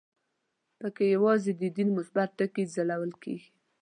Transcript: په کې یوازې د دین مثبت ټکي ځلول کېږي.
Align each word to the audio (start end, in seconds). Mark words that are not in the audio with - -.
په 0.79 0.87
کې 0.95 1.05
یوازې 1.15 1.51
د 1.61 1.63
دین 1.75 1.89
مثبت 1.97 2.29
ټکي 2.37 2.63
ځلول 2.75 3.11
کېږي. 3.23 3.49